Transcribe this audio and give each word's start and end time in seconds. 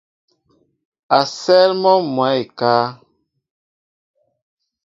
A 1.17 1.19
sέέl 1.39 1.71
mɔ 1.81 1.91
mwɛɛ 2.13 2.35
ékáá. 2.43 2.85